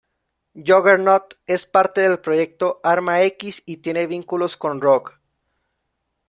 Juggernaut 0.55 1.35
es 1.45 1.67
parte 1.67 2.01
del 2.01 2.17
proyecto 2.17 2.79
Arma 2.83 3.21
X, 3.21 3.61
y 3.67 3.77
tiene 3.77 4.07
vínculos 4.07 4.57
con 4.57 4.81
Rogue. 4.81 5.11